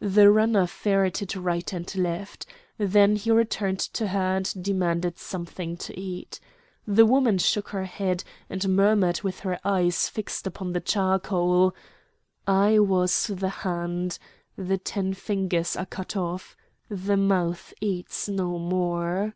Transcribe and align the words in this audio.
The 0.00 0.30
runner 0.30 0.66
ferreted 0.66 1.34
right 1.34 1.72
and 1.72 1.96
left. 1.96 2.44
Then 2.76 3.16
he 3.16 3.30
returned 3.30 3.78
to 3.80 4.08
her 4.08 4.36
and 4.36 4.62
demanded 4.62 5.18
something 5.18 5.78
to 5.78 5.98
eat. 5.98 6.40
The 6.86 7.00
old 7.00 7.10
woman 7.12 7.38
shook 7.38 7.70
her 7.70 7.86
head, 7.86 8.22
and 8.50 8.68
murmured 8.76 9.22
with 9.22 9.40
her 9.40 9.58
eyes 9.64 10.10
fixed 10.10 10.46
upon 10.46 10.74
the 10.74 10.80
charcoal: 10.80 11.74
"I 12.46 12.80
was 12.80 13.28
the 13.28 13.48
hand. 13.64 14.18
The 14.58 14.76
ten 14.76 15.14
fingers 15.14 15.74
are 15.74 15.86
cut 15.86 16.18
off. 16.18 16.54
The 16.90 17.16
mouth 17.16 17.72
eats 17.80 18.28
no 18.28 18.58
more." 18.58 19.34